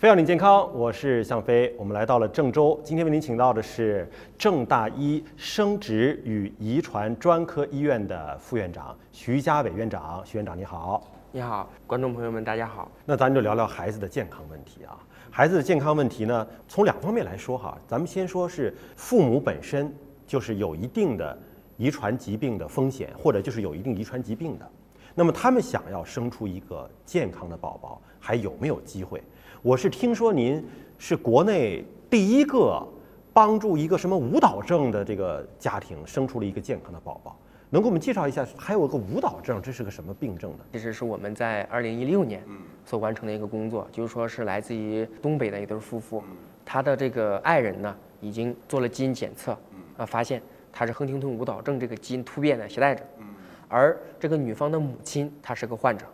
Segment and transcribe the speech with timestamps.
[0.00, 1.74] 飞扬你健康，我是向飞。
[1.76, 10.22] 我们来到了郑州，今天为您请到的是郑大一生殖与遗传专科医院的副院长徐家伟院长。
[10.24, 12.90] 徐院长你好，你好，观众朋友们，大家好。
[13.04, 14.98] 那咱就聊聊孩子的健康问题啊。
[15.30, 17.76] 孩子的健康问题呢，从两方面来说哈。
[17.86, 19.94] 咱们先说是父母本身
[20.26, 21.38] 就是有一定的
[21.76, 24.66] 遗传疾病的风险，或者就是有一定遗传疾病的，
[25.14, 29.22] 那么他们想要生出一个健康的宝宝，还有没有机会？
[29.62, 32.82] 我是听说您是国内第一个
[33.30, 37.36] 帮助一个什么舞蹈症的这个家庭生出了一个健康的宝宝，
[37.68, 38.46] 能给我们介绍一下？
[38.56, 40.60] 还有个舞蹈症，这是个什么病症呢？
[40.72, 42.42] 其实是我们在二零一六年
[42.86, 46.24] 所完成的一个工作，就是说是来自于东北的一对夫妇，
[46.64, 49.52] 他的这个爱人呢已经做了基因检测，
[49.98, 50.40] 啊，发现
[50.72, 53.04] 他是亨廷顿舞蹈症这个基因突变的携带者，
[53.68, 56.06] 而这个女方的母亲她是个患者。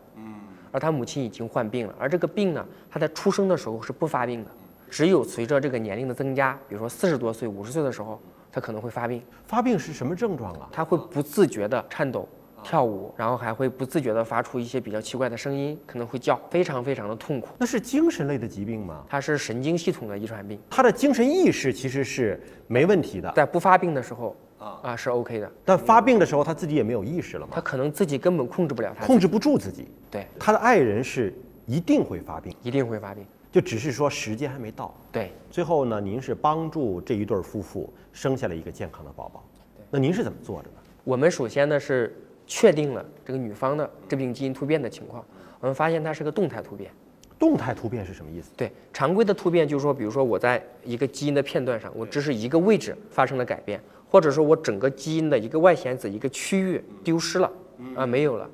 [0.77, 4.51] 而他母亲已经患病了，而这个病呢，他在出生的时候是不发病的，
[4.91, 8.21] 只有随着这个年龄的增加，比如说四十多岁、五十岁的时候，
[8.53, 9.23] 他可能会发病。
[9.47, 10.69] 发病是什么症状啊？
[10.71, 12.29] 他会不自觉的颤抖、
[12.63, 17.49] 跳舞，然后还会不自觉的发出一些比较奇怪的声音，可能会叫，非常非常的痛苦。
[17.57, 19.03] 那是精神类的疾病吗？
[19.09, 20.61] 它是神经系统的遗传病。
[20.69, 24.37] 他的精神意识其实是没问题的，在不发病的时候。
[24.59, 27.53] 啊啊，是 OK 的，但发病的时候他自己也没有意识了嘛？
[27.55, 29.89] 他可能自己根本控制不了他，控制不住自己。
[30.11, 31.35] 对，他的爱人是
[31.67, 34.95] 一定会发病，一定会发病，就只是说时间还没到。
[35.13, 39.45] 对，最后呢，您是帮助这一对夫妇生下了一个健康的宝宝。
[39.91, 40.75] 那您是怎么做的呢？
[41.05, 45.25] 我们首先呢是确定了这个女方的致病基因突变的情况，
[45.61, 46.91] 我们发现它是个动态突变。
[47.39, 48.51] 动态突变是什么意思？
[48.57, 53.79] 对，常规的突变就是说，比如说我在一个基因的片段上，我只是一个位置发生了改变。
[54.09, 57.51] 或者说我整个基因的一个外显子一个区域丢失了
[57.95, 58.49] 啊没有了，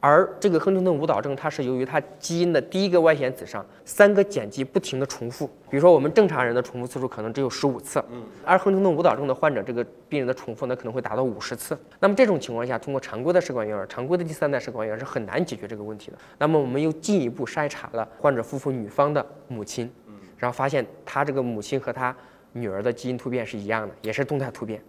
[0.00, 8.02] 而这个亨廷顿舞蹈症它是由于它基因的第一个外显子上三个碱基不停的重复，比如说我们正常人的重复次数可能只有十五次，
[8.44, 11.78] 而亨廷顿舞蹈症的患者这个病人的重复呢可能会达到五十次。
[12.00, 16.18] 那么这种情况下，通过常规的试管婴儿、常规的第三代试管婴儿是很难解决这个问题的。
[16.38, 19.90] 那么我们又进一步筛查了患者夫妇女方的母亲，
[20.36, 22.14] 然后发现他这个母亲和他。
[22.52, 24.82] 女儿的基因突变是一样的，也是动态突变。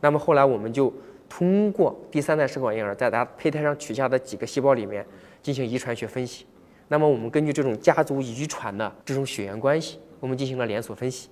[0.00, 0.92] 那么后来我们就
[1.28, 5.04] 通过第三代试管婴儿在她胚胎上取下的几个细胞里面
[5.42, 6.46] 进行遗传学分析。
[6.88, 11.28] 那么我们根据这种家族遗传的这种血缘关系，我们进行了连锁分析，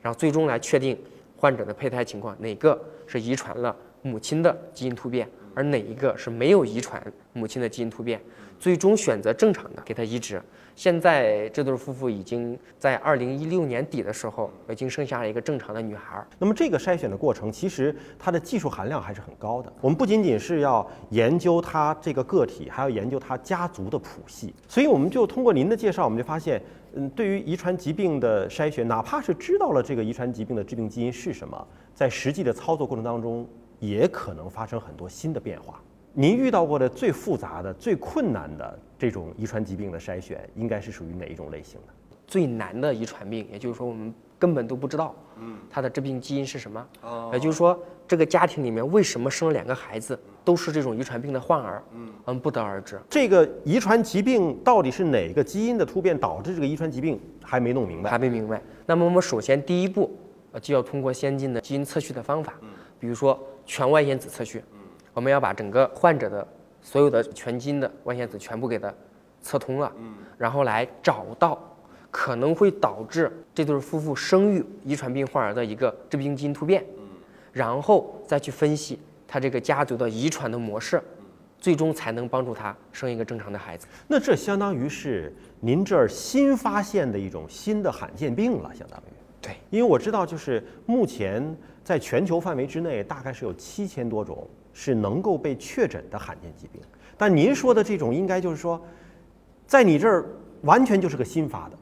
[0.00, 0.98] 然后最终来确定
[1.36, 8.20] 患者的胚胎情况，哪个是遗传了母亲的基因突变，而哪一个是没有遗传母亲的基因突变。
[8.60, 10.40] 最终选择正常的给他移植。
[10.76, 16.24] 现在这对夫妇已经在二零一六年底的时候已经生下了一个正常的女孩。
[16.38, 19.72] 那么这个筛选的过程其实它的技术含量还是很高的。
[19.80, 24.54] 我们不仅仅是要研究他这个个体，还要研究他家族的谱系。
[24.68, 26.60] 所以我们就通过您的介绍，我们就发现，
[26.94, 33.46] 嗯，对于遗传疾病的筛选，哪怕是知道了这个遗传疾病的致病基因是什么，在实际的操作过程当中，
[33.78, 35.80] 也可能发生很多新的变化。
[36.12, 41.92] 您遇到过的最复杂的、最困难的这种遗传疾病的筛选，应该是属于哪一种类型的？
[42.26, 46.86] 最难的遗传病，也就是说我们根本都不知道，嗯，它的致病基因是什么？
[47.02, 51.82] 哦，也就是说这个家庭里面为什么生了两个孩子都是这种遗传病的患儿？
[51.92, 52.98] 嗯，我们不得而知。
[53.10, 58.08] 这个遗传疾病到底是哪个基因的突变导致这个遗传疾病，还没弄明白。
[58.08, 58.62] 还没明白。
[58.86, 60.16] 那么我们首先第一步，
[60.52, 62.68] 呃，就要通过先进的基因测序的方法，嗯，
[62.98, 64.62] 比如说全外显子测序。
[65.12, 66.46] 我们要把整个患者的
[66.82, 68.92] 所有的全基因的外显子全部给它
[69.40, 71.56] 测通了，嗯，然后来找到
[72.10, 77.04] 可能会导致这对夫妇生育遗传病患儿的一个致病基因突变，嗯，
[77.52, 78.98] 然后再去分析
[79.28, 81.02] 他这个家族的遗传的模式，
[81.58, 83.86] 最终才能帮助他生一个正常的孩子。
[84.08, 89.23] 那这相当于是您这儿新发现的一种新的罕见病了，相当于。
[89.44, 94.48] 对，因为我知道就是目前在全球范围之内大概是有七千多种。
[94.76, 96.82] 是能够被确诊的罕见疾病，
[97.16, 98.84] 但您说的这种应该就是说，
[99.68, 100.26] 在你这儿
[100.62, 101.78] 完全就是个新发的，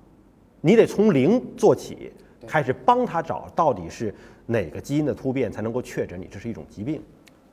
[0.60, 2.12] 你得从零做起，
[2.46, 4.14] 开始帮他找到底是
[4.44, 7.02] 哪个基因的突变才能够确诊你这是一种疾病。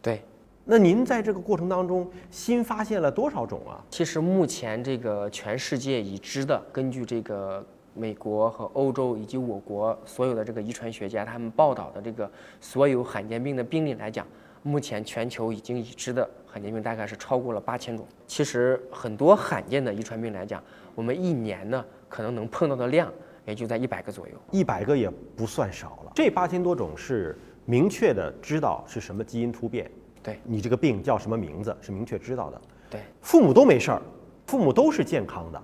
[0.02, 0.22] 对，
[0.66, 3.80] 那您在这个过程当中新发现了多少种啊？
[3.90, 7.66] 其实目前这个全世界已知的，根据这个
[8.00, 12.32] 美国和欧洲以及我国所有的这个遗传学家他们报道的这个
[12.62, 14.26] 所有罕见病的病例来讲。
[14.62, 18.06] 目前全球已经已知的罕见病大概是超过了八千种。
[18.28, 20.62] 其实很多罕见的遗传病来讲，
[20.96, 23.10] 我们一年呢可能能碰到的量
[23.46, 24.34] 也就在一百个左右。
[24.52, 26.12] 一百个也不算少了。
[26.14, 29.90] 这八千多种是明确的知道是什么基因突变，
[30.22, 32.62] 对你这个病叫什么名字是明确知道的。
[32.90, 34.02] 对，父母都没事儿，
[34.46, 35.62] 父母都是健康的，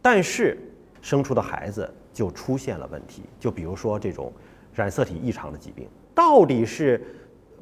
[0.00, 0.56] 但是
[1.02, 3.22] 生出的孩子就出现了问题。
[3.38, 4.32] 就比如说这种
[4.74, 7.02] 染色体异常的疾病，到底是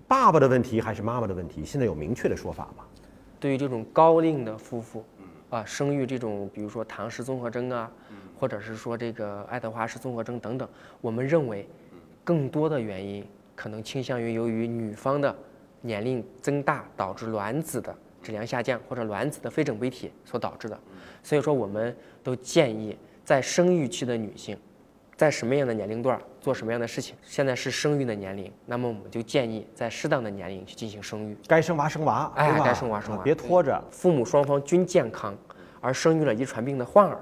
[0.06, 1.64] 爸爸的问题还是妈妈的问题？
[1.64, 2.84] 现在有明确的说法吗？
[3.40, 5.04] 对于这种高龄的夫妇，
[5.50, 7.90] 啊，生育这种，比如说唐氏综合征啊，
[8.38, 10.69] 或者是说这个爱德华氏综合征等等，
[11.00, 11.69] 我们认为，
[12.22, 15.34] 更多的原因可能倾向于由于女方的
[15.82, 20.78] 年龄增大导致卵子的质量下降，或者卵子的非整倍体所导致的。
[21.22, 24.56] 所以说，我们都建议在生育期的女性，
[25.17, 27.17] 在什么样的年龄段做什么样的事情。
[27.23, 31.37] 现在是生育的年龄，那么我们就建议在适当的年龄去进行生育。
[31.49, 33.82] 该生娃生娃，哎该生娃生娃啊别拖着。
[33.91, 35.35] 父母双方均健康，
[35.81, 37.19] 而生育了遗传病的患儿，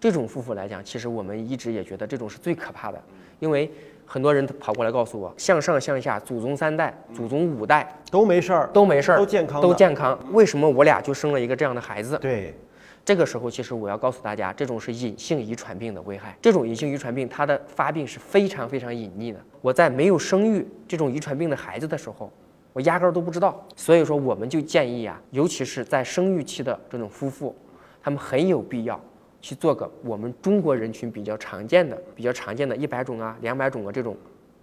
[0.00, 2.98] 这种夫妇来讲，其实我们一直也觉得这种是最可怕的，
[3.38, 3.70] 因为
[4.06, 12.18] 很多人跑过来告诉我，向上向下，祖宗三代、祖宗五代都没事儿，都没事儿，都健康都健康，为什么我俩就生了一个这样的孩子？
[12.18, 12.54] 对，
[13.04, 16.36] 这个时候，其实我要告诉大家，这种是隐性遗传病的危害。
[16.40, 19.40] 这种隐性遗传病，它的发病是非常非常隐匿的。
[19.60, 22.32] 我在没有生育这种遗传病的孩子的时候，
[22.72, 23.66] 我压根儿都不知道。
[23.74, 27.54] 所以说，我们就建议啊，尤其是在生育期的这种夫妇，
[28.00, 29.00] 他们很有必要
[29.40, 34.16] 去做个我们中国人群比较常见的、比较常见的一百种啊、两百种啊这种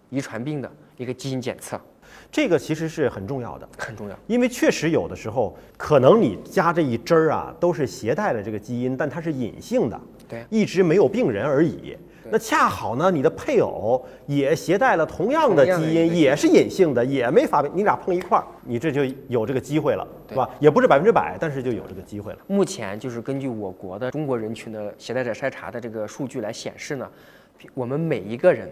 [0.09, 1.79] 遗传病的一个基因检测，
[2.31, 3.67] 这个其实是很重要的。
[3.77, 4.17] 很重要。
[4.27, 11.97] 因为确实有的时候，可能你加这一针儿啊，都是携带了这个基因，但它是隐性的，对一直没有病人而已。
[12.31, 20.47] 那恰好呢，你的配偶也携带了同样的基因，也是隐性的，也没发病，你俩碰一块儿，你这就有这个机会了，对吧？
[20.59, 22.39] 也不是百分之百，但是就有这个机会了。
[22.45, 27.09] 目前就是根据我国的中国人群的携带者筛查的这个数据来显示呢，
[27.73, 28.71] 我们每一个人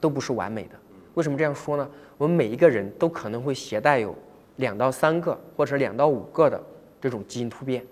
[0.00, 0.70] 都不是完美的。
[1.16, 1.90] 为什么这样说呢？
[2.18, 4.14] 我们每一个人都可能会携带有
[4.56, 6.62] 两到三个或者两到五个的
[7.00, 7.82] 这种基因突变。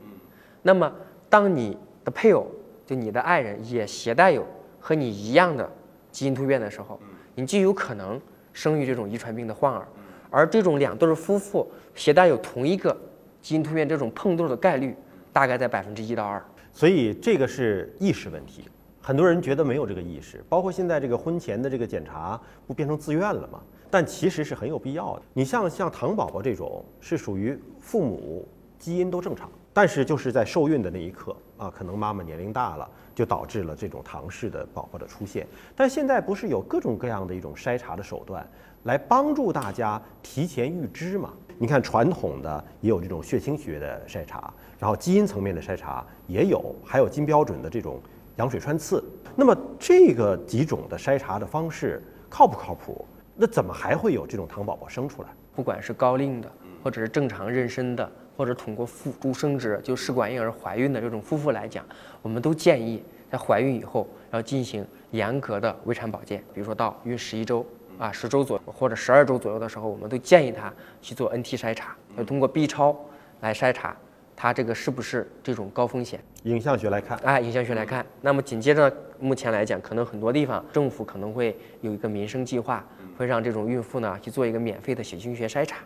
[0.61, 0.93] 那么，
[1.31, 2.47] 当你的配偶
[2.85, 4.47] 就你的爱人也携带有
[4.79, 5.71] 和你一样的
[6.13, 7.01] 基因突变的时候，
[7.35, 8.21] 你就有可能
[8.53, 9.89] 生育这种遗传病的患儿。
[10.31, 12.95] 而这种两对夫妇携带有同一个
[13.41, 14.95] 基因突变这种碰对的概率，
[15.33, 16.45] 大概在百分之一到二。
[16.73, 18.65] 所以这个是意识问题，
[19.07, 23.61] 很多人觉得没有这个意识，包括现在这个婚前的这个检查不变成自愿了吗？
[23.91, 25.23] 但其实是很有必要的。
[25.35, 28.49] 你像像唐宝宝这种是属于父母
[28.79, 35.47] 基因都正常，但是就是在受孕的那一刻啊，可能妈妈年龄大了，就导致了这种唐氏的宝宝的出现。
[35.77, 38.49] 但现在不是有各种各样的一种筛查的手段
[38.85, 41.31] 来帮助大家提前预知吗？
[41.59, 48.01] 你看传统的也有这种血清学的筛查，然后基因层面的筛查也有，还有金标准的这种
[48.37, 49.03] 羊水穿刺。
[49.37, 53.05] 那么这个几种的筛查的方式靠不靠谱？
[53.37, 55.29] 那怎么还会有这种糖宝宝生出来？
[55.57, 56.51] 不管是高龄的，
[56.83, 61.85] 或者是正常妊娠的，或者通过辅助生殖就试管婴儿怀孕的这种夫妇来讲，
[62.23, 67.67] 我们都建议在怀孕以后要进行严格的危产保健，比如说到孕十一周
[67.99, 72.97] 啊、十周左右或者十二周左右的时候，我们都建议他去做 NT 筛查，要通过 B 超
[73.41, 73.97] 来筛查
[74.37, 76.21] 他这个是不是这种高风险。
[76.45, 82.85] 影像学来看，哎，影像学来看，那么紧接着目前来讲，可能很多地方政府可能会有一个民生计划，
[83.17, 85.79] 会让这种孕妇呢去做一个免费的血清学筛查。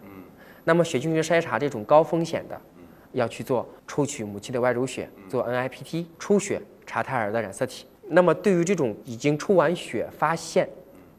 [0.65, 2.61] 那么血清学筛查这种高风险的，
[3.12, 7.87] 要去做抽取母亲的外周血，做 NIPT 抽血查胎儿的染色体。
[8.09, 10.69] 那么对于这种已经抽完血发现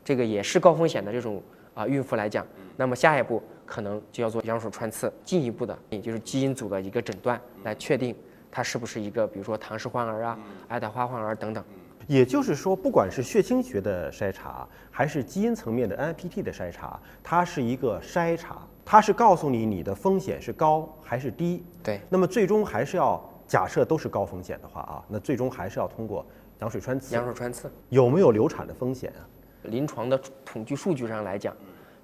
[0.04, 1.42] 这个也是高风险的这种
[1.74, 2.46] 啊、孕妇来讲，
[2.76, 8.16] 那么下一步可能就要做羊水穿刺，进一步的也就是基因组的一个诊断，来确定
[8.50, 11.64] 它是不是一个比如说唐氏患儿啊、爱德华患儿等等。
[12.08, 21.64] 也就是说，不管是血清学的筛查，还是基因层面的 NIPT 的筛查，它是一个筛查，它是告诉你你的风险是高还是低。
[21.84, 26.26] 对，那么最终还是要假设都是高风险的话啊，那最终还是要通过
[26.62, 27.14] 羊水穿刺。
[27.14, 29.22] 羊水穿刺，有没有流产的风险啊？
[29.64, 31.56] 临床的统计数据上来讲，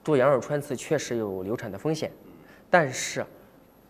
[0.05, 2.11] 做羊水穿刺确实有流产的风险，
[2.69, 3.25] 但是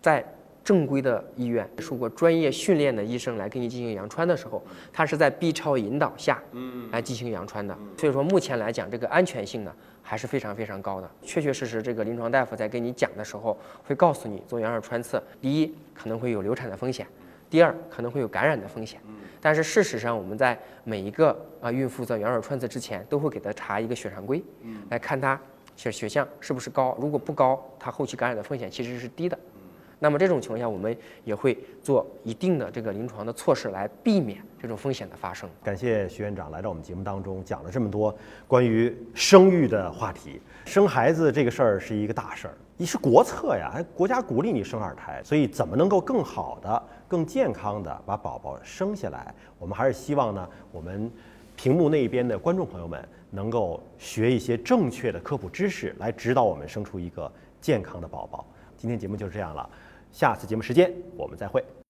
[0.02, 0.26] 在
[0.64, 6.42] 正规的医院受过专业训练的医生来给你进行羊穿的时候，他是在 B 超引导下，
[6.90, 7.78] 来进行羊穿的。
[8.00, 11.12] 所以说目前来讲，这个安全性呢还是非常非常高的。
[11.22, 17.06] 确确实实，这个临床大夫在跟你讲的时候，会告诉你做羊水穿刺，第一可能会有流产的风险，
[17.50, 19.02] 第二可能会有感染的风险。
[19.42, 24.42] 但是事实上，我们在每一个啊孕妇做羊水穿刺之前，都会给她查一个血常规，
[24.90, 25.40] 来看她
[25.76, 26.98] 血血象是不是高。
[27.00, 29.38] 如果不高，它后期感染的风险其实是低的。
[29.98, 35.50] 那么这种情况下，我们也会做一定的这个临床的措施来避免这种风险的发生。
[35.64, 38.16] 感谢徐院长来到我们节目当中，讲了这么多
[38.46, 40.42] 关于生育的话题。
[40.66, 51.10] 生孩子这个事儿是一个大事儿，你是国策呀，还国家鼓励你生二胎，所以怎么能够更好的更健康的把宝宝生下来，我们还是希望呢，我们
[51.56, 58.46] 屏幕那一边的观众朋友们能够学一些正确的科普知识，来指导我们生出一个健康的宝宝。
[58.78, 59.68] 今天节目就是这样了，
[60.12, 61.64] 下次节目时间我们再会。